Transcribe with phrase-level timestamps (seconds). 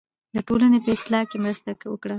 [0.35, 2.09] د ټولنې په اصلاح کې مرسته وکړئ.